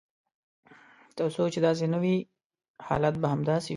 تر 1.17 1.27
څو 1.35 1.43
چې 1.53 1.59
داسې 1.67 1.85
نه 1.93 1.97
وي 2.03 2.15
حالات 2.87 3.15
به 3.21 3.27
همداسې 3.33 3.67
وي. 3.67 3.69